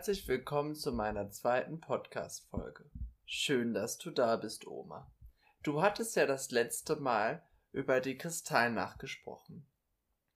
Herzlich 0.00 0.26
willkommen 0.28 0.74
zu 0.74 0.92
meiner 0.92 1.30
zweiten 1.30 1.78
Podcast-Folge. 1.78 2.90
Schön, 3.26 3.74
dass 3.74 3.98
du 3.98 4.10
da 4.10 4.36
bist, 4.36 4.66
Oma. 4.66 5.12
Du 5.62 5.82
hattest 5.82 6.16
ja 6.16 6.24
das 6.24 6.50
letzte 6.50 6.96
Mal 6.96 7.42
über 7.70 8.00
die 8.00 8.16
Kristallnacht 8.16 8.98
gesprochen. 8.98 9.66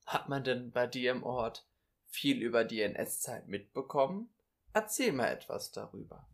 Hat 0.05 0.29
man 0.29 0.45
denn 0.45 0.71
bei 0.71 0.87
dir 0.87 1.13
im 1.13 1.23
Ort 1.23 1.67
viel 2.05 2.43
über 2.43 2.65
die 2.65 2.83
NS-Zeit 2.83 3.49
mitbekommen? 3.49 4.29
Erzähl 4.75 5.13
mal 5.15 5.29
etwas 5.29 5.73
darüber. 5.73 6.29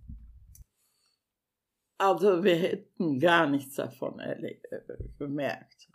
Also 1.98 2.42
wir 2.42 2.56
hätten 2.56 3.20
gar 3.20 3.46
nichts 3.46 3.76
davon 3.76 4.20
gemerkt. 5.20 5.88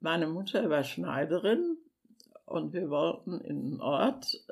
Meine 0.00 0.26
Mutter 0.26 0.68
war 0.68 0.82
Schneiderin 0.82 1.78
und 2.46 2.72
wir 2.72 2.90
wollten 2.90 3.40
in 3.42 3.62
den 3.62 3.80
Ort. 3.80 4.44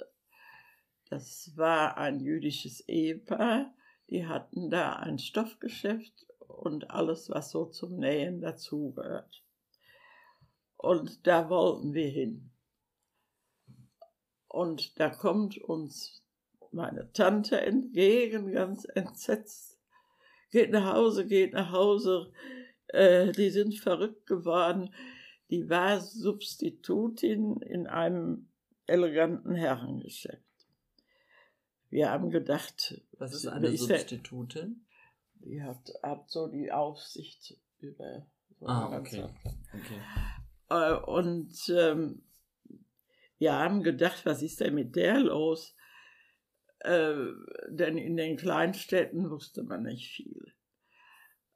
Das 1.10 1.56
war 1.56 1.96
ein 1.98 2.20
jüdisches 2.20 2.88
Ehepaar. 2.88 3.74
Die 4.10 4.27
hatten 4.27 4.70
da 4.70 4.95
ein 4.95 5.18
Stoffgeschäft 5.18 6.27
und 6.38 6.91
alles, 6.91 7.28
was 7.30 7.51
so 7.51 7.66
zum 7.66 7.96
Nähen 7.96 8.41
dazugehört. 8.41 9.42
Und 10.77 11.27
da 11.27 11.51
wollten 11.51 11.95
wir 11.95 12.09
hin. 12.09 12.52
Und 14.46 14.98
da 15.01 15.10
kommt 15.10 15.59
uns 15.59 16.23
meine 16.70 17.12
Tante 17.12 17.60
entgegen, 17.60 18.52
ganz 18.52 18.84
entsetzt. 18.95 19.80
Geht 20.52 20.70
nach 20.70 20.95
Hause, 20.95 21.26
geht 21.26 21.52
nach 21.52 21.73
Hause. 21.73 22.32
Äh, 22.87 23.32
die 23.32 23.51
sind 23.51 23.74
verrückt 23.74 24.26
geworden. 24.26 24.95
Die 25.51 25.68
war 25.68 26.01
Substitutin 26.01 27.57
in 27.63 27.88
einem 27.88 28.48
eleganten 28.87 29.57
Herrengeschäft. 29.57 30.49
Wir 31.91 32.10
haben 32.10 32.30
gedacht. 32.30 33.02
Was 33.19 33.35
ist 33.35 33.46
eine 33.46 33.77
Substitutin? 33.77 34.87
Die 35.35 35.63
hat, 35.63 35.93
hat 36.02 36.30
so 36.30 36.47
die 36.47 36.71
Aufsicht 36.71 37.59
über. 37.79 38.27
So 38.59 38.66
ah, 38.66 38.97
okay. 38.97 39.24
okay. 39.74 40.01
Äh, 40.69 40.95
und 41.10 41.52
ähm, 41.69 42.23
wir 43.38 43.55
haben 43.55 43.82
gedacht, 43.82 44.24
was 44.24 44.43
ist 44.43 44.60
denn 44.60 44.74
mit 44.74 44.95
der 44.97 45.21
los? 45.21 45.74
Äh, 46.80 47.15
denn 47.69 47.99
in 47.99 48.16
den 48.16 48.37
Kleinstädten 48.37 49.30
wusste 49.30 49.63
man 49.63 49.82
nicht 49.82 50.13
viel. 50.13 50.54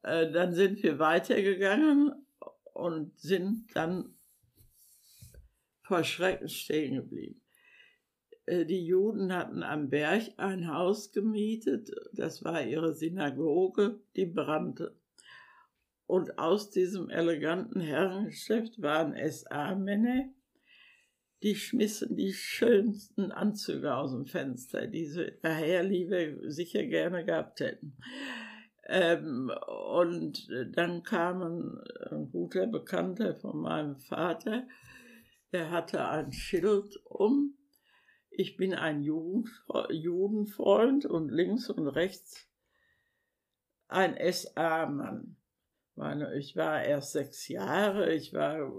Äh, 0.01 0.31
dann 0.31 0.53
sind 0.53 0.83
wir 0.83 0.99
weitergegangen 0.99 2.27
und 2.73 3.17
sind 3.19 3.75
dann 3.75 4.17
vor 5.83 6.03
Schrecken 6.03 6.49
stehen 6.49 6.95
geblieben. 6.95 7.41
Äh, 8.45 8.65
die 8.65 8.85
Juden 8.85 9.33
hatten 9.33 9.63
am 9.63 9.89
Berg 9.89 10.23
ein 10.37 10.71
Haus 10.73 11.11
gemietet, 11.11 11.91
das 12.13 12.43
war 12.43 12.63
ihre 12.63 12.93
Synagoge, 12.93 13.99
die 14.15 14.25
brannte. 14.25 14.95
Und 16.07 16.37
aus 16.37 16.69
diesem 16.69 17.09
eleganten 17.09 17.81
Herrengeschäft 17.81 18.81
waren 18.81 19.15
SA-Männer, 19.15 20.29
die 21.41 21.55
schmissen 21.55 22.15
die 22.15 22.33
schönsten 22.33 23.31
Anzüge 23.31 23.95
aus 23.95 24.11
dem 24.11 24.25
Fenster, 24.25 24.87
die 24.87 25.05
sie 25.05 25.33
daherliebe 25.41 26.51
sicher 26.51 26.85
gerne 26.85 27.25
gehabt 27.25 27.59
hätten. 27.59 27.97
Ähm, 28.87 29.51
und 29.93 30.47
dann 30.73 31.01
kam 31.01 31.81
ein 32.11 32.29
guter 32.31 32.67
Bekannter 32.67 33.35
von 33.35 33.61
meinem 33.61 33.97
Vater, 33.97 34.67
der 35.51 35.71
hatte 35.71 36.07
ein 36.07 36.31
Schild 36.31 36.99
um. 37.05 37.55
Ich 38.37 38.57
bin 38.57 38.73
ein 38.73 39.01
Judenfreund 39.01 41.05
und 41.05 41.29
links 41.29 41.69
und 41.69 41.87
rechts 41.87 42.49
ein 43.87 44.17
SA-Mann. 44.31 45.37
Ich 46.37 46.57
war 46.57 46.83
erst 46.83 47.13
sechs 47.13 47.47
Jahre, 47.47 48.13
ich 48.13 48.33
war, 48.33 48.69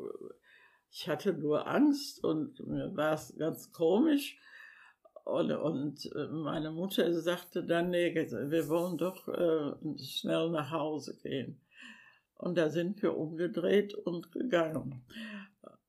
ich 0.91 1.09
hatte 1.09 1.33
nur 1.33 1.67
Angst 1.67 2.23
und 2.23 2.61
mir 2.67 2.95
war 2.95 3.15
es 3.15 3.35
ganz 3.39 3.73
komisch. 3.73 4.39
Und, 5.25 5.51
und 5.51 6.05
äh, 6.15 6.27
meine 6.29 6.71
Mutter 6.71 7.11
sagte 7.15 7.65
dann, 7.65 7.89
nee, 7.91 8.15
wir 8.15 8.69
wollen 8.69 8.99
doch 8.99 9.27
äh, 9.27 9.73
schnell 10.05 10.51
nach 10.51 10.71
Hause 10.71 11.19
gehen. 11.23 11.63
Und 12.37 12.59
da 12.59 12.69
sind 12.69 13.01
wir 13.03 13.17
umgedreht 13.17 13.95
und 13.95 14.31
gegangen. 14.31 15.03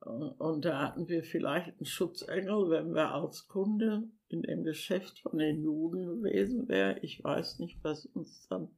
Und 0.08 0.64
da 0.64 0.82
hatten 0.82 1.08
wir 1.10 1.24
vielleicht 1.24 1.78
einen 1.78 1.86
Schutzengel, 1.86 2.70
wenn 2.70 2.94
wir 2.94 3.12
als 3.12 3.48
Kunde 3.48 4.04
in 4.30 4.42
dem 4.42 4.64
Geschäft 4.64 5.20
von 5.20 5.38
den 5.38 5.62
Juden 5.62 6.06
gewesen 6.06 6.68
wären. 6.68 7.00
Ich 7.02 7.24
weiß 7.24 7.60
nicht, 7.60 7.84
was 7.84 8.06
uns 8.06 8.48
dann 8.48 8.70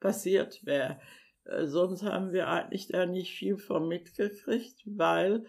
passiert 0.00 0.64
wäre. 0.64 1.00
Äh, 1.44 1.66
sonst 1.66 2.02
haben 2.02 2.32
wir 2.32 2.48
eigentlich 2.48 2.88
da 2.88 3.06
nicht 3.06 3.32
viel 3.32 3.56
von 3.56 3.88
mitgekriegt, 3.88 4.82
weil 4.84 5.46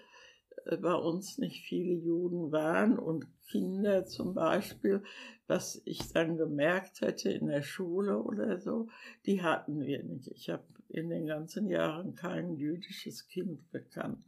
äh, 0.66 0.78
bei 0.78 0.94
uns 0.94 1.38
nicht 1.38 1.66
viele 1.66 1.94
Juden 1.94 2.52
waren 2.52 2.98
und 2.98 3.28
Kinder 3.50 4.06
zum 4.06 4.34
Beispiel, 4.34 5.04
was 5.48 5.82
ich 5.86 6.14
dann 6.14 6.38
gemerkt 6.38 7.02
hätte 7.02 7.32
in 7.32 7.48
der 7.48 7.64
Schule 7.64 8.22
oder 8.22 8.60
so, 8.60 8.88
die 9.26 9.42
hatten 9.42 9.82
wir 9.82 10.04
nicht. 10.04 10.28
Ich 10.28 10.50
habe 10.50 10.64
in 10.90 11.10
den 11.10 11.28
ganzen 11.28 11.70
Jahren 11.70 12.16
kein 12.16 12.56
jüdisches 12.56 13.28
Kind 13.28 13.72
gekannt. 13.72 14.26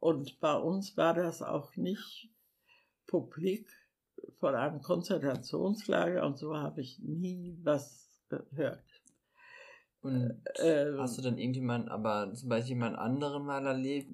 Und 0.00 0.40
bei 0.40 0.54
uns 0.54 0.96
war 0.96 1.14
das 1.14 1.42
auch 1.42 1.76
nicht 1.76 2.30
publik 3.06 3.68
von 4.38 4.54
einem 4.54 4.80
Konzentrationslager 4.80 6.24
und 6.24 6.38
so 6.38 6.56
habe 6.56 6.80
ich 6.80 6.98
nie 7.00 7.58
was 7.62 8.08
gehört. 8.28 8.84
Und 10.02 10.40
äh, 10.54 10.96
hast 10.96 11.18
du 11.18 11.22
dann 11.22 11.36
irgendjemand, 11.36 11.90
aber 11.90 12.32
zum 12.32 12.48
Beispiel 12.48 12.76
jemand 12.76 12.96
anderen 12.96 13.44
mal 13.44 13.66
erlebt, 13.66 14.10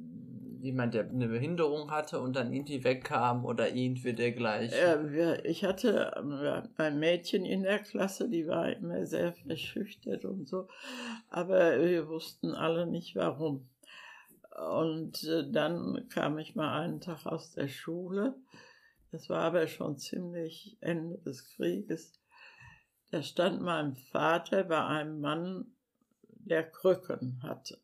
jemand, 0.67 0.95
der 0.95 1.09
eine 1.09 1.29
Behinderung 1.29 1.91
hatte 1.91 2.21
und 2.21 2.37
dann 2.37 2.53
irgendwie 2.53 2.85
wegkam 2.85 3.45
oder 3.45 3.75
irgendwie 3.75 4.13
dergleichen? 4.13 5.15
Äh, 5.17 5.41
ich 5.43 5.65
hatte 5.65 6.17
ein 6.77 6.99
Mädchen 6.99 7.45
in 7.45 7.63
der 7.63 7.79
Klasse, 7.79 8.29
die 8.29 8.47
war 8.47 8.71
immer 8.71 9.07
sehr 9.07 9.33
verschüchtert 9.33 10.25
und 10.25 10.49
so, 10.49 10.69
aber 11.31 11.81
wir 11.81 12.09
wussten 12.09 12.53
alle 12.53 12.87
nicht 12.87 13.17
warum. 13.17 13.69
Und 14.57 15.25
äh, 15.25 15.51
dann 15.51 16.09
kam 16.09 16.39
ich 16.39 16.55
mal 16.55 16.81
einen 16.81 17.01
Tag 17.01 17.27
aus 17.27 17.53
der 17.53 17.69
Schule. 17.69 18.35
Das 19.13 19.29
war 19.29 19.43
aber 19.43 19.67
schon 19.67 19.99
ziemlich 19.99 20.77
Ende 20.81 21.19
des 21.19 21.45
Krieges. 21.55 22.21
Da 23.11 23.23
stand 23.23 23.61
mein 23.61 23.97
Vater 23.97 24.65
bei 24.65 24.85
einem 24.85 25.21
Mann, 25.21 25.67
der 26.29 26.65
Krücken 26.71 27.41
hatte. 27.43 27.79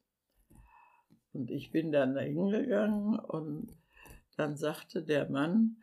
Und 1.32 1.50
ich 1.50 1.70
bin 1.70 1.93
dann 1.93 2.16
hingegangen 2.16 3.19
und 3.19 3.76
dann 4.37 4.56
sagte 4.56 5.03
der 5.03 5.28
Mann, 5.28 5.76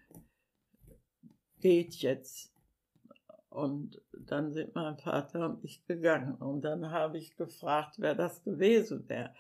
geht 1.60 1.96
jetzt. 1.96 2.54
Und 3.50 4.00
dann 4.14 4.52
sind 4.52 4.76
mein 4.76 4.98
Vater 4.98 5.50
und 5.50 5.64
ich 5.64 5.84
gegangen. 5.86 6.36
Und 6.36 6.62
dann 6.62 6.92
habe 6.92 7.18
ich 7.18 7.36
gefragt, 7.36 7.96
wer 7.98 8.14
das 8.14 8.44
gewesen 8.44 9.10
wäre. 9.10 9.34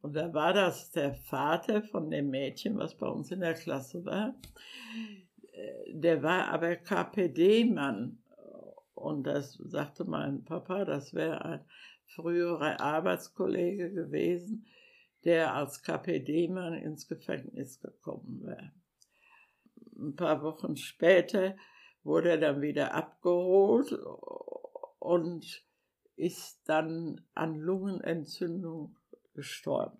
Und 0.00 0.16
da 0.16 0.34
war 0.34 0.52
das 0.52 0.90
der 0.90 1.14
Vater 1.14 1.82
von 1.82 2.10
dem 2.10 2.30
Mädchen, 2.30 2.76
was 2.76 2.96
bei 2.96 3.06
uns 3.06 3.30
in 3.30 3.40
der 3.40 3.54
Klasse 3.54 4.04
war. 4.04 4.34
Der 5.86 6.22
war 6.22 6.48
aber 6.48 6.74
KPD-Mann. 6.74 8.18
Und 8.94 9.24
das 9.24 9.54
sagte 9.54 10.04
mein 10.04 10.44
Papa, 10.44 10.84
das 10.84 11.14
wäre 11.14 11.44
ein 11.44 11.64
früherer 12.06 12.80
Arbeitskollege 12.80 13.92
gewesen, 13.92 14.66
der 15.24 15.54
als 15.54 15.82
KPD-Mann 15.82 16.74
ins 16.74 17.08
Gefängnis 17.08 17.80
gekommen 17.80 18.42
wäre. 18.44 18.72
Ein 19.96 20.16
paar 20.16 20.42
Wochen 20.42 20.76
später 20.76 21.56
wurde 22.02 22.30
er 22.30 22.38
dann 22.38 22.60
wieder 22.60 22.94
abgeholt 22.94 23.92
und 24.98 25.64
ist 26.16 26.60
dann 26.68 27.20
an 27.34 27.56
Lungenentzündung 27.56 28.96
gestorben. 29.34 29.98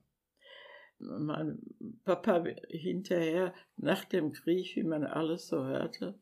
Mein 0.99 1.59
Papa 2.05 2.45
hinterher, 2.69 3.55
nach 3.77 4.05
dem 4.05 4.33
Krieg, 4.33 4.77
wie 4.77 4.85
man 4.85 5.05
alles 5.05 5.49
so 5.49 5.65
hörte, 5.65 6.19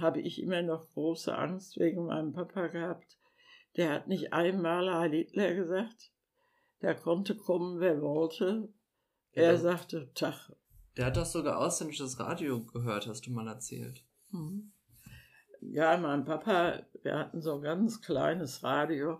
habe 0.00 0.20
ich 0.20 0.42
immer 0.42 0.62
noch 0.62 0.92
große 0.92 1.36
Angst 1.36 1.78
wegen 1.78 2.06
meinem 2.06 2.32
Papa 2.32 2.66
gehabt. 2.68 3.16
Der 3.76 3.92
hat 3.92 4.08
nicht 4.08 4.32
einmal 4.32 4.92
Heil 4.92 5.12
Hitler 5.12 5.54
gesagt. 5.54 6.10
Der 6.82 6.94
konnte 6.94 7.36
kommen, 7.36 7.80
wer 7.80 8.00
wollte. 8.00 8.68
Er 9.32 9.52
ja, 9.52 9.58
sagte 9.58 10.12
Tag. 10.14 10.52
Der 10.96 11.06
hat 11.06 11.16
doch 11.16 11.26
sogar 11.26 11.58
ausländisches 11.58 12.18
Radio 12.18 12.64
gehört, 12.64 13.06
hast 13.06 13.26
du 13.26 13.30
mal 13.30 13.48
erzählt. 13.48 14.04
Mhm. 14.30 14.72
Ja, 15.60 15.96
mein 15.96 16.24
Papa, 16.24 16.82
wir 17.02 17.18
hatten 17.18 17.40
so 17.40 17.56
ein 17.56 17.62
ganz 17.62 18.00
kleines 18.00 18.62
Radio 18.62 19.18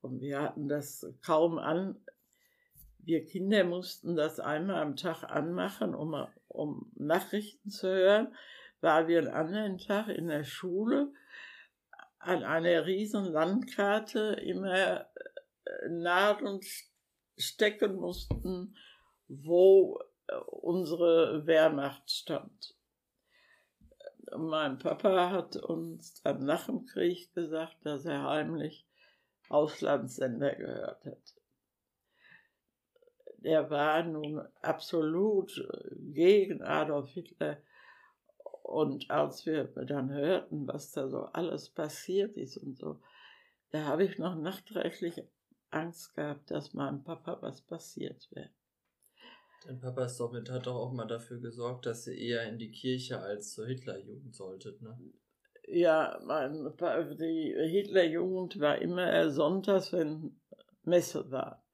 und 0.00 0.20
wir 0.20 0.40
hatten 0.40 0.68
das 0.68 1.06
kaum 1.24 1.58
an. 1.58 1.96
Wir 2.98 3.24
Kinder 3.26 3.64
mussten 3.64 4.16
das 4.16 4.40
einmal 4.40 4.82
am 4.82 4.96
Tag 4.96 5.24
anmachen, 5.24 5.94
um, 5.94 6.26
um 6.48 6.92
Nachrichten 6.96 7.70
zu 7.70 7.88
hören, 7.88 8.34
weil 8.80 9.08
wir 9.08 9.18
einen 9.18 9.28
anderen 9.28 9.78
Tag 9.78 10.08
in 10.08 10.28
der 10.28 10.44
Schule 10.44 11.12
an 12.18 12.44
einer 12.44 12.86
riesen 12.86 13.24
Landkarte 13.24 14.36
immer 14.44 15.06
Nadeln 15.88 16.60
stecken 17.36 17.96
mussten, 17.96 18.76
wo 19.28 20.00
äh, 20.26 20.34
unsere 20.36 21.46
Wehrmacht 21.46 22.10
stand. 22.10 22.76
Mein 24.36 24.78
Papa 24.78 25.30
hat 25.30 25.56
uns 25.56 26.22
dann 26.22 26.44
nach 26.44 26.66
dem 26.66 26.86
Krieg 26.86 27.32
gesagt, 27.34 27.76
dass 27.84 28.04
er 28.04 28.24
heimlich 28.24 28.86
Auslandssender 29.48 30.54
gehört 30.54 31.04
hat. 31.04 31.34
Der 33.38 33.70
war 33.70 34.02
nun 34.04 34.40
absolut 34.62 35.58
äh, 35.58 35.96
gegen 36.12 36.62
Adolf 36.62 37.10
Hitler. 37.10 37.58
Und 38.62 39.10
als 39.10 39.44
wir 39.44 39.64
dann 39.64 40.10
hörten, 40.10 40.66
was 40.66 40.92
da 40.92 41.08
so 41.08 41.24
alles 41.24 41.68
passiert 41.68 42.36
ist 42.36 42.56
und 42.56 42.78
so, 42.78 43.00
da 43.70 43.84
habe 43.84 44.04
ich 44.04 44.18
noch 44.18 44.34
nachträglich 44.36 45.22
Angst 45.72 46.14
gehabt, 46.14 46.50
dass 46.50 46.74
meinem 46.74 47.02
Papa 47.02 47.38
was 47.40 47.60
passiert 47.62 48.28
wäre. 48.32 48.50
Dein 49.66 49.80
Papa 49.80 50.04
ist 50.04 50.18
doch 50.18 50.32
mit, 50.32 50.50
hat 50.50 50.66
doch 50.66 50.74
auch 50.74 50.92
mal 50.92 51.06
dafür 51.06 51.38
gesorgt, 51.38 51.86
dass 51.86 52.06
ihr 52.06 52.16
eher 52.16 52.48
in 52.48 52.58
die 52.58 52.70
Kirche 52.70 53.20
als 53.20 53.52
zur 53.52 53.66
Hitlerjugend 53.66 54.34
solltet, 54.34 54.82
ne? 54.82 54.98
Ja, 55.68 56.20
mein, 56.24 56.72
die 57.18 57.54
Hitlerjugend 57.70 58.58
war 58.58 58.78
immer 58.78 59.30
sonntags, 59.30 59.92
wenn 59.92 60.40
Messe 60.82 61.30
war. 61.30 61.64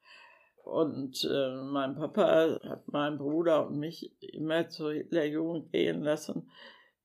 Und 0.63 1.25
äh, 1.25 1.55
mein 1.63 1.95
Papa 1.95 2.61
hat 2.63 2.89
meinen 2.89 3.17
Bruder 3.17 3.67
und 3.67 3.79
mich 3.79 4.15
immer 4.21 4.69
zur 4.69 4.93
Hitlerjugend 4.93 5.73
gehen 5.73 6.03
lassen, 6.03 6.51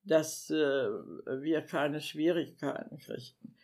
dass 0.04 0.50
äh, 0.50 0.56
wir 0.56 1.62
keine 1.62 2.02
Schwierigkeiten 2.02 2.98
kriegten. 2.98 3.56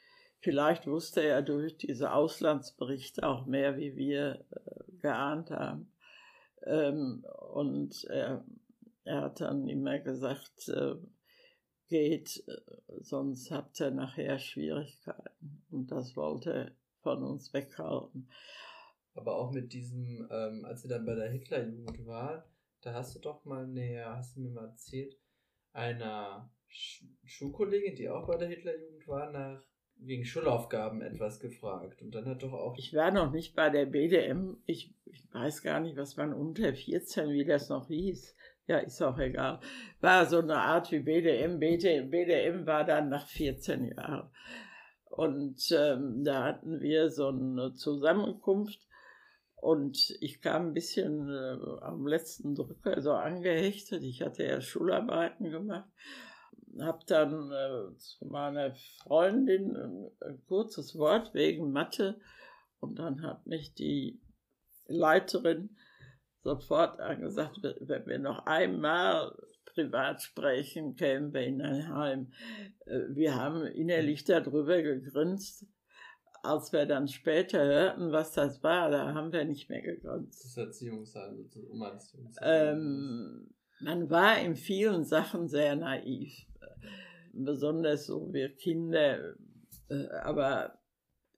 Vielleicht 0.42 0.88
wusste 0.88 1.22
er 1.22 1.42
durch 1.42 1.78
diese 1.78 2.14
Auslandsberichte 2.14 3.28
auch 3.28 3.46
mehr, 3.46 3.78
wie 3.78 3.96
wir 3.96 4.46
äh, 4.52 4.92
geahnt 5.00 5.52
haben. 5.52 5.92
Ähm, 6.66 7.26
und 7.52 8.06
er, 8.06 8.46
er, 9.04 9.22
hat 9.22 9.42
dann 9.42 9.68
immer 9.68 10.00
gesagt, 10.00 10.70
äh, 10.70 10.96
geht, 11.88 12.44
äh, 12.48 13.02
sonst 13.02 13.52
habt 13.52 13.80
ihr 13.82 13.92
nachher 13.92 14.40
Schwierigkeiten. 14.40 15.64
Und 15.72 15.92
das 15.92 16.16
wollte 16.16 16.54
er 16.54 16.72
von 17.02 17.24
uns 17.24 17.54
weghalten. 17.54 18.30
Aber 19.16 19.36
auch 19.36 19.52
mit 19.52 19.74
diesem, 19.74 20.26
ähm, 20.32 20.64
als 20.64 20.86
ihr 20.86 20.90
dann 20.90 21.06
bei 21.06 21.16
der 21.16 21.32
Hitlerjugend 21.32 22.06
war, 22.06 22.50
da 22.82 22.94
hast 22.94 23.16
du 23.16 23.20
doch 23.20 23.44
mal 23.44 23.68
näher, 23.68 24.16
hast 24.16 24.38
du 24.38 24.42
mir 24.42 24.52
mal 24.52 24.68
erzählt, 24.68 25.18
einer 25.74 26.50
Sch 26.68 27.04
Schulkollegin, 27.26 27.96
die 27.96 28.10
auch 28.10 28.28
bei 28.28 28.38
der 28.38 28.48
Hitlerjugend 28.48 29.08
war, 29.08 29.32
nach 29.32 29.69
wegen 30.02 30.26
Schulaufgaben 30.26 31.02
etwas 31.02 31.40
gefragt. 31.40 32.02
Und 32.02 32.16
dann 32.16 32.26
hat 32.26 32.44
doch 32.44 32.54
auch. 32.54 32.78
Ich 32.78 32.94
war 32.94 33.12
noch 33.12 33.32
nicht 33.32 33.56
bei 33.56 33.70
der 33.70 33.86
BDM. 33.86 34.58
Ich, 34.66 34.94
ich 35.06 35.24
weiß 35.34 35.62
gar 35.62 35.80
nicht, 35.80 35.98
was 35.98 36.18
man 36.18 36.34
unter 36.34 36.74
14, 36.74 37.30
wie 37.30 37.46
das 37.46 37.70
noch 37.70 37.88
hieß. 37.88 38.36
Ja, 38.68 38.78
ist 38.78 39.02
auch 39.02 39.18
egal. 39.18 39.60
War 40.00 40.26
so 40.26 40.40
eine 40.40 40.58
Art 40.58 40.92
wie 40.92 41.00
BDM. 41.00 41.60
BDM, 41.60 42.10
BDM 42.10 42.66
war 42.66 42.86
dann 42.86 43.10
nach 43.10 43.28
14 43.28 43.86
Jahren. 43.96 44.30
Und 45.10 45.72
ähm, 45.72 46.24
da 46.24 46.44
hatten 46.44 46.80
wir 46.80 47.10
so 47.10 47.28
eine 47.28 47.74
Zusammenkunft. 47.74 48.80
Und 49.56 50.16
ich 50.22 50.40
kam 50.40 50.68
ein 50.68 50.74
bisschen 50.74 51.30
äh, 51.30 51.58
am 51.82 52.08
letzten 52.08 52.56
Drücker 52.56 53.02
so 53.02 53.12
angehechtet. 53.12 54.04
Ich 54.04 54.22
hatte 54.22 54.46
ja 54.46 54.62
Schularbeiten 54.62 55.52
gemacht 55.52 55.90
habe 56.82 57.00
dann 57.08 57.52
äh, 57.52 57.98
zu 57.98 58.26
meiner 58.26 58.76
Freundin 59.04 59.76
ein, 59.76 60.12
ein 60.22 60.44
kurzes 60.46 60.96
Wort 60.98 61.34
wegen 61.34 61.72
Mathe 61.72 62.20
und 62.80 63.00
dann 63.00 63.22
hat 63.24 63.46
mich 63.48 63.74
die 63.74 64.22
Leiterin 64.88 65.76
sofort 66.44 67.00
angesagt, 67.00 67.60
wenn 67.62 68.06
wir 68.06 68.20
noch 68.20 68.46
einmal 68.46 69.36
privat 69.66 70.22
sprechen, 70.22 70.96
kämen 70.96 71.34
wir 71.34 71.42
in 71.42 71.62
ein 71.62 71.94
Heim. 71.94 72.34
Äh, 72.86 73.02
wir 73.10 73.36
haben 73.36 73.66
innerlich 73.66 74.24
darüber 74.24 74.82
gegrinst. 74.82 75.66
Als 76.42 76.72
wir 76.72 76.86
dann 76.86 77.10
später 77.10 77.62
hörten, 77.66 78.14
was 78.14 78.32
das 78.32 78.64
war, 78.64 78.90
da 78.90 79.14
haben 79.14 79.34
wir 79.34 79.44
nicht 79.44 79.70
mehr 79.70 79.82
gegrinst. 79.82 80.46
Das 80.46 80.56
Erziehungsheim, 80.56 81.44
das 81.44 81.64
Umerziehungsheim. 81.66 82.78
Ähm, 82.78 83.54
man 83.82 84.10
war 84.10 84.40
in 84.40 84.56
vielen 84.56 85.04
Sachen 85.04 85.48
sehr 85.48 85.76
naiv 85.76 86.46
besonders 87.34 88.06
so 88.06 88.32
wir 88.34 88.56
Kinder. 88.56 89.36
Äh, 89.90 90.08
aber 90.24 90.80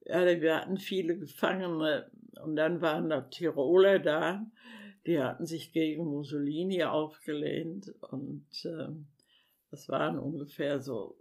ja, 0.06 0.26
wir 0.26 0.58
hatten 0.58 0.78
viele 0.78 1.18
Gefangene 1.18 2.12
und 2.42 2.56
dann 2.56 2.82
waren 2.82 3.10
da 3.10 3.22
Tiroler 3.22 4.00
da, 4.00 4.46
die 5.06 5.22
hatten 5.22 5.46
sich 5.46 5.74
gegen 5.74 6.06
Mussolini 6.06 6.84
aufgelehnt 6.84 7.94
und 8.02 8.48
äh, 8.66 8.88
das 9.70 9.90
waren 9.90 10.20
ungefähr 10.20 10.82
so 10.82 11.18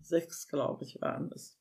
sechs, 0.00 0.48
glaube 0.48 0.84
ich, 0.84 1.00
waren 1.00 1.30
es. 1.34 1.58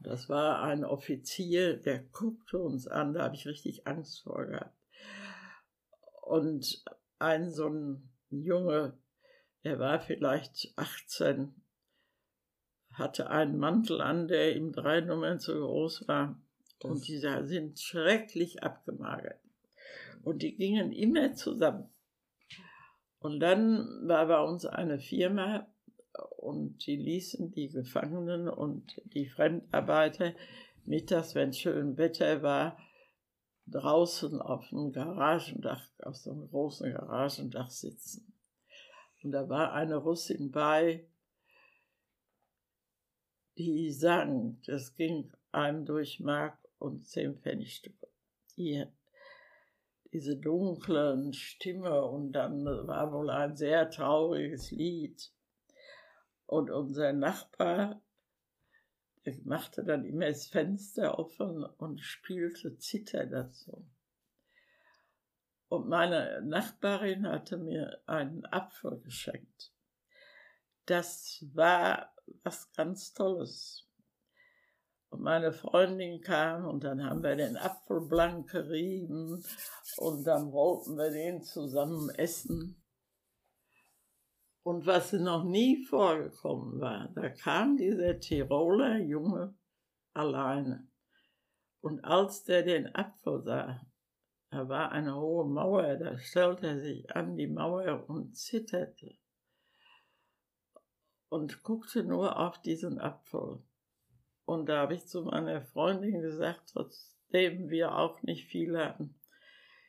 Das 0.00 0.28
war 0.28 0.62
ein 0.62 0.84
Offizier, 0.84 1.76
der 1.76 2.00
guckte 2.00 2.58
uns 2.58 2.88
an, 2.88 3.12
da 3.12 3.22
habe 3.24 3.36
ich 3.36 3.46
richtig 3.46 3.86
Angst 3.86 4.22
vor 4.22 4.46
gehabt. 4.46 4.76
Und 6.22 6.84
ein 7.18 7.50
so 7.50 7.68
ein 7.68 8.11
Junge, 8.32 8.96
der 9.64 9.78
war 9.78 10.00
vielleicht 10.00 10.72
18, 10.76 11.54
hatte 12.92 13.30
einen 13.30 13.58
Mantel 13.58 14.00
an, 14.00 14.28
der 14.28 14.56
ihm 14.56 14.72
drei 14.72 15.00
Nummern 15.00 15.38
zu 15.38 15.54
groß 15.54 16.08
war. 16.08 16.40
Das 16.80 16.90
und 16.90 17.06
die 17.06 17.18
sind 17.18 17.78
schrecklich 17.78 18.62
abgemagert. 18.62 19.38
Und 20.24 20.42
die 20.42 20.54
gingen 20.54 20.92
immer 20.92 21.34
zusammen. 21.34 21.88
Und 23.18 23.40
dann 23.40 24.08
war 24.08 24.26
bei 24.26 24.40
uns 24.40 24.66
eine 24.66 24.98
Firma 24.98 25.68
und 26.38 26.86
die 26.86 26.96
ließen 26.96 27.52
die 27.52 27.68
Gefangenen 27.68 28.48
und 28.48 29.00
die 29.14 29.26
Fremdarbeiter 29.26 30.34
mittags, 30.84 31.34
wenn 31.34 31.52
schön 31.52 31.96
Wetter 31.96 32.42
war, 32.42 32.76
draußen 33.66 34.40
auf 34.40 34.68
dem 34.68 34.92
Garagendach, 34.92 35.88
auf 36.02 36.16
so 36.16 36.32
einem 36.32 36.48
großen 36.48 36.92
Garagendach 36.92 37.70
sitzen. 37.70 38.32
Und 39.22 39.32
da 39.32 39.48
war 39.48 39.72
eine 39.72 39.96
Russin 39.96 40.50
bei, 40.50 41.06
die 43.56 43.90
sang, 43.92 44.60
das 44.66 44.94
ging 44.94 45.32
einem 45.52 45.84
durch 45.84 46.20
Mark 46.20 46.58
und 46.78 47.06
zehn 47.06 47.36
Pfennigstücke. 47.38 48.08
Die, 48.56 48.84
diese 50.12 50.36
dunklen 50.36 51.32
Stimme 51.32 52.04
und 52.04 52.32
dann 52.32 52.64
war 52.64 53.12
wohl 53.12 53.30
ein 53.30 53.56
sehr 53.56 53.90
trauriges 53.90 54.70
Lied. 54.70 55.32
Und 56.46 56.70
unser 56.70 57.12
Nachbar 57.12 58.02
der 59.24 59.36
machte 59.44 59.84
dann 59.84 60.04
immer 60.04 60.26
das 60.26 60.46
Fenster 60.46 61.18
offen 61.18 61.64
und 61.64 62.00
spielte 62.00 62.76
Zither 62.78 63.26
dazu. 63.26 63.86
Und 65.68 65.88
meine 65.88 66.42
Nachbarin 66.42 67.26
hatte 67.26 67.56
mir 67.56 68.02
einen 68.06 68.44
Apfel 68.46 69.00
geschenkt. 69.00 69.72
Das 70.86 71.44
war 71.54 72.14
was 72.42 72.72
ganz 72.72 73.14
Tolles. 73.14 73.88
Und 75.08 75.22
meine 75.22 75.52
Freundin 75.52 76.20
kam 76.20 76.66
und 76.66 76.84
dann 76.84 77.04
haben 77.04 77.22
wir 77.22 77.36
den 77.36 77.56
Apfel 77.56 78.00
blank 78.00 78.50
gerieben 78.50 79.44
und 79.98 80.24
dann 80.24 80.52
wollten 80.52 80.96
wir 80.96 81.10
den 81.10 81.42
zusammen 81.42 82.10
essen. 82.10 82.81
Und 84.62 84.86
was 84.86 85.12
noch 85.12 85.44
nie 85.44 85.84
vorgekommen 85.84 86.80
war, 86.80 87.08
da 87.14 87.28
kam 87.30 87.76
dieser 87.76 88.20
Tiroler 88.20 88.98
Junge 88.98 89.54
alleine. 90.14 90.86
Und 91.80 92.04
als 92.04 92.44
der 92.44 92.62
den 92.62 92.94
Apfel 92.94 93.42
sah, 93.42 93.80
da 94.50 94.68
war 94.68 94.92
eine 94.92 95.16
hohe 95.16 95.48
Mauer, 95.48 95.96
da 95.96 96.16
stellte 96.18 96.68
er 96.68 96.80
sich 96.80 97.10
an 97.16 97.36
die 97.36 97.48
Mauer 97.48 98.08
und 98.08 98.36
zitterte 98.36 99.16
und 101.28 101.62
guckte 101.62 102.04
nur 102.04 102.38
auf 102.38 102.60
diesen 102.60 103.00
Apfel. 103.00 103.62
Und 104.44 104.68
da 104.68 104.82
habe 104.82 104.94
ich 104.94 105.06
zu 105.06 105.22
meiner 105.22 105.62
Freundin 105.62 106.20
gesagt, 106.20 106.70
trotzdem 106.72 107.70
wir 107.70 107.96
auch 107.96 108.22
nicht 108.22 108.46
viel 108.48 108.78
hatten, 108.78 109.18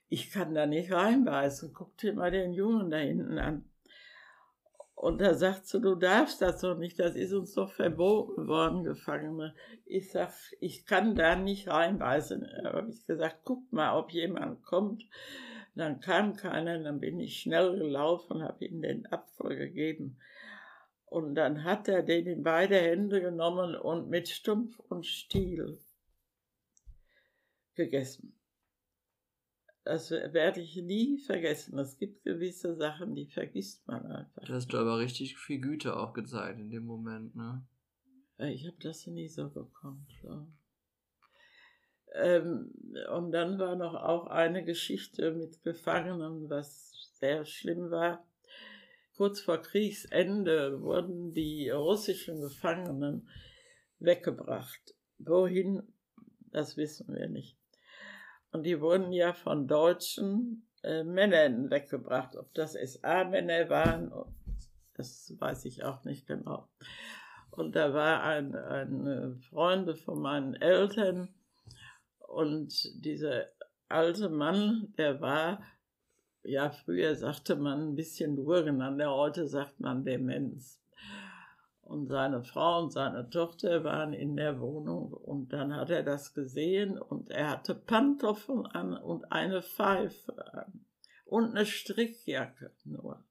ich 0.08 0.32
kann 0.32 0.54
da 0.56 0.66
nicht 0.66 0.92
reinbeißen, 0.92 1.74
guck 1.74 1.98
dir 1.98 2.14
mal 2.14 2.32
den 2.32 2.54
Jungen 2.54 2.90
da 2.90 2.98
hinten 2.98 3.38
an. 3.40 3.70
Und 5.04 5.20
da 5.20 5.34
sagt 5.34 5.68
sie, 5.68 5.82
du 5.82 5.96
darfst 5.96 6.42
das 6.42 6.62
doch 6.62 6.78
nicht, 6.78 6.98
das 6.98 7.18
ist 7.18 7.34
uns 7.34 7.54
doch 7.56 7.74
verboten 7.74 8.48
worden, 8.48 8.86
Gefangene. 8.86 9.54
Ich 9.84 10.14
sag, 10.14 10.32
ich 10.62 10.86
kann 10.86 11.14
da 11.14 11.36
nicht 11.36 11.68
reinbeißen. 11.68 12.48
Da 12.64 12.72
habe 12.72 12.90
ich 12.90 13.06
gesagt, 13.06 13.42
guck 13.44 13.70
mal, 13.74 13.98
ob 13.98 14.12
jemand 14.12 14.64
kommt. 14.64 15.04
Dann 15.76 16.00
kam 16.00 16.38
keiner, 16.38 16.80
dann 16.80 17.02
bin 17.02 17.20
ich 17.20 17.42
schnell 17.42 17.78
gelaufen, 17.78 18.44
habe 18.44 18.64
ihm 18.64 18.82
den 18.82 19.06
Apfel 19.08 19.58
gegeben. 19.58 20.20
Und 21.08 21.36
dann 21.36 21.66
hat 21.66 21.90
er 21.90 22.02
den 22.02 22.26
in 22.26 22.44
beide 22.44 22.78
Hände 22.78 23.20
genommen 23.20 23.76
und 23.76 24.10
mit 24.10 24.30
Stumpf 24.30 24.80
und 24.80 25.06
Stiel 25.06 25.80
gegessen. 27.76 28.40
Das 29.86 30.12
werde 30.12 30.62
ich 30.62 30.78
nie 30.78 31.20
vergessen. 31.20 31.78
Es 31.78 31.98
gibt 31.98 32.24
gewisse 32.24 32.76
Sachen, 32.76 33.16
die 33.16 33.28
vergisst 33.28 33.86
man 33.86 34.06
einfach. 34.06 34.44
Da 34.46 34.54
hast 34.54 34.72
du 34.72 34.78
aber 34.78 35.00
richtig 35.00 35.38
viel 35.38 35.60
Güte 35.60 35.98
auch 35.98 36.14
gezeigt 36.14 36.60
in 36.60 36.70
dem 36.70 36.86
Moment, 36.86 37.36
ne? 37.36 37.66
Ich 38.38 38.66
habe 38.66 38.78
das 38.80 39.06
nie 39.08 39.28
so 39.28 39.50
gekonnt. 39.50 40.10
Ja. 40.24 40.48
Ähm, 42.14 42.72
und 43.12 43.32
dann 43.32 43.60
war 43.60 43.76
noch 43.76 43.96
auch 43.96 44.28
eine 44.28 44.64
Geschichte 44.64 45.32
mit 45.32 45.64
Gefangenen, 45.64 46.50
was 46.50 46.94
sehr 47.20 47.46
schlimm 47.46 47.92
war. 47.92 48.26
Kurz 49.18 49.42
vor 49.42 49.60
Kriegsende 49.60 50.82
wurden 50.82 51.34
die 51.34 51.70
russischen 51.70 52.42
Gefangenen 52.42 53.30
weggebracht. 54.00 54.96
Wohin, 55.20 55.84
das 56.52 56.78
wissen 56.78 57.14
wir 57.14 57.28
nicht. 57.28 57.58
Und 58.54 58.64
die 58.64 58.80
wurden 58.80 59.12
ja 59.12 59.34
von 59.34 59.68
deutschen 59.68 60.68
äh, 60.84 61.04
Männern 61.04 61.72
weggebracht. 61.72 62.36
Ob 62.36 62.54
das 62.54 62.74
SA-Männer 62.74 63.68
waren, 63.70 64.12
das 64.94 65.34
weiß 65.40 65.66
ich 65.66 65.84
auch 65.84 66.04
nicht 66.04 66.28
genau. 66.28 66.70
Und 67.50 67.76
da 67.76 67.94
war 67.94 68.24
ein, 68.24 68.56
ein 68.56 69.40
Freund 69.50 69.98
von 70.00 70.22
meinen 70.22 70.54
Eltern 70.54 71.30
und 72.20 73.04
dieser 73.04 73.48
alte 73.90 74.30
Mann, 74.30 74.94
der 74.98 75.20
war, 75.20 75.64
ja, 76.44 76.70
früher 76.70 77.16
sagte 77.16 77.56
man 77.56 77.90
ein 77.90 77.96
bisschen 77.96 78.36
durcheinander, 78.36 79.12
heute 79.12 79.48
sagt 79.48 79.80
man 79.80 80.06
Demenz 80.06 80.83
und 81.84 82.08
seine 82.08 82.44
Frau 82.44 82.84
und 82.84 82.92
seine 82.92 83.30
Tochter 83.30 83.84
waren 83.84 84.14
in 84.14 84.36
der 84.36 84.60
Wohnung 84.60 85.14
und 85.14 85.54
dann 85.54 85.76
hat 85.76 85.90
er 85.90 86.04
das 86.04 86.34
gesehen 86.34 86.98
und 86.98 87.30
er 87.30 87.50
hatte 87.50 87.76
Pantoffeln 87.76 88.66
an 88.66 88.98
und 88.98 89.32
eine 89.32 89.62
Pfeife 89.62 90.54
an 90.54 90.86
und 91.26 91.52
eine 91.52 91.66
Strickjacke 91.66 92.72
nur 92.86 93.24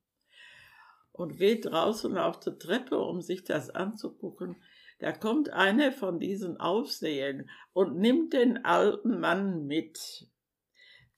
und 1.12 1.36
geht 1.36 1.66
draußen 1.66 2.16
auf 2.16 2.40
die 2.40 2.58
Treppe, 2.58 2.98
um 2.98 3.20
sich 3.20 3.44
das 3.44 3.70
anzugucken. 3.70 4.56
Da 4.98 5.12
kommt 5.12 5.50
einer 5.50 5.92
von 5.92 6.18
diesen 6.18 6.58
Aufsehern 6.58 7.48
und 7.72 7.98
nimmt 7.98 8.32
den 8.32 8.64
alten 8.64 9.20
Mann 9.20 9.66
mit. 9.66 10.28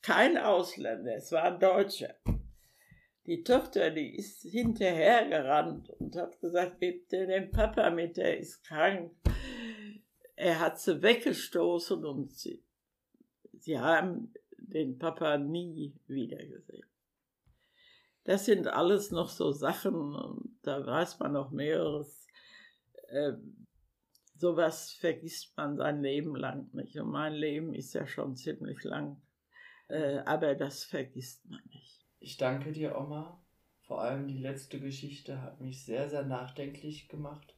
Kein 0.02 0.36
Ausländer, 0.36 1.16
es 1.16 1.32
war 1.32 1.44
ein 1.44 1.60
Deutscher. 1.60 2.14
Die 3.26 3.42
Tochter, 3.42 3.90
die 3.90 4.16
ist 4.16 4.42
hinterhergerannt 4.42 5.88
und 5.88 6.14
hat 6.16 6.38
gesagt, 6.40 6.80
gebt 6.80 7.10
dir 7.10 7.26
den 7.26 7.50
Papa 7.50 7.90
mit, 7.90 8.18
der 8.18 8.38
ist 8.38 8.62
krank. 8.64 9.12
Er 10.36 10.60
hat 10.60 10.78
sie 10.78 11.00
weggestoßen 11.00 12.04
und 12.04 12.32
sie, 12.32 12.62
sie 13.58 13.78
haben 13.78 14.34
den 14.58 14.98
Papa 14.98 15.38
nie 15.38 15.94
wiedergesehen. 16.06 16.86
Das 18.24 18.44
sind 18.44 18.66
alles 18.66 19.10
noch 19.10 19.28
so 19.28 19.52
Sachen, 19.52 20.56
da 20.62 20.84
weiß 20.84 21.18
man 21.18 21.32
noch 21.32 21.50
mehreres. 21.50 22.26
Äh, 23.08 23.34
sowas 24.36 24.92
vergisst 24.92 25.56
man 25.56 25.76
sein 25.76 26.02
Leben 26.02 26.34
lang 26.34 26.68
nicht. 26.72 26.98
Und 26.98 27.10
mein 27.10 27.34
Leben 27.34 27.74
ist 27.74 27.94
ja 27.94 28.06
schon 28.06 28.36
ziemlich 28.36 28.82
lang. 28.82 29.20
Äh, 29.88 30.18
aber 30.24 30.54
das 30.54 30.84
vergisst 30.84 31.44
man 31.48 31.62
nicht. 31.66 32.03
Ich 32.24 32.38
danke 32.38 32.72
dir, 32.72 32.98
Oma. 32.98 33.38
Vor 33.82 34.00
allem 34.00 34.28
die 34.28 34.38
letzte 34.38 34.80
Geschichte 34.80 35.42
hat 35.42 35.60
mich 35.60 35.84
sehr, 35.84 36.08
sehr 36.08 36.24
nachdenklich 36.24 37.06
gemacht. 37.08 37.54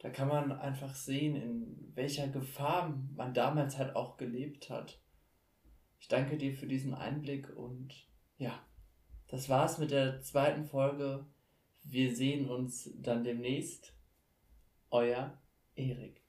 Da 0.00 0.10
kann 0.10 0.26
man 0.26 0.50
einfach 0.50 0.92
sehen, 0.96 1.36
in 1.36 1.92
welcher 1.94 2.26
Gefahr 2.26 2.98
man 3.14 3.32
damals 3.32 3.78
halt 3.78 3.94
auch 3.94 4.16
gelebt 4.16 4.70
hat. 4.70 5.00
Ich 6.00 6.08
danke 6.08 6.36
dir 6.36 6.52
für 6.52 6.66
diesen 6.66 6.94
Einblick 6.94 7.56
und 7.56 7.94
ja, 8.38 8.66
das 9.28 9.48
war's 9.48 9.78
mit 9.78 9.92
der 9.92 10.20
zweiten 10.20 10.64
Folge. 10.64 11.24
Wir 11.84 12.12
sehen 12.12 12.50
uns 12.50 12.90
dann 12.96 13.22
demnächst. 13.22 13.94
Euer 14.90 15.40
Erik. 15.76 16.21